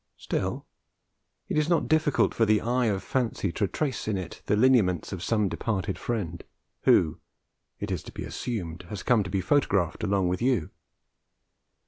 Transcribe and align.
Still, 0.17 0.65
it 1.47 1.59
is 1.59 1.69
not 1.69 1.87
difficult 1.87 2.33
for 2.33 2.43
the 2.43 2.59
eye 2.61 2.87
of 2.87 3.03
fancy 3.03 3.51
to 3.51 3.67
trace 3.67 4.07
in 4.07 4.17
it 4.17 4.41
the 4.47 4.55
lineaments 4.55 5.13
of 5.13 5.21
some 5.21 5.47
departed 5.47 5.99
friend, 5.99 6.43
who, 6.85 7.19
it 7.79 7.91
is 7.91 8.01
to 8.05 8.11
be 8.11 8.23
assumed, 8.23 8.85
has 8.89 9.03
come 9.03 9.21
to 9.23 9.29
be 9.29 9.41
photographed 9.41 10.03
along 10.03 10.27
with 10.27 10.41
you. 10.41 10.71